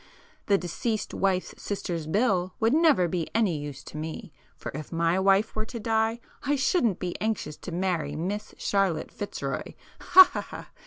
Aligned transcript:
The 0.47 0.57
Deceased 0.57 1.13
Wife's 1.13 1.61
Sister's 1.61 2.07
Bill 2.07 2.55
would 2.59 2.73
never 2.73 3.07
be 3.07 3.27
any 3.35 3.59
use 3.59 3.83
to 3.83 3.97
me, 3.97 4.33
for 4.57 4.71
if 4.73 4.91
my 4.91 5.19
wife 5.19 5.55
were 5.55 5.65
to 5.67 5.79
die 5.79 6.19
I 6.41 6.55
shouldn't 6.55 6.97
be 6.97 7.15
anxious 7.21 7.55
to 7.57 7.71
marry 7.71 8.15
Miss 8.15 8.55
Charlotte 8.57 9.11
Fitzroy! 9.11 9.75
Ha 9.99 10.23
ha 10.33 10.41
ha! 10.41 10.69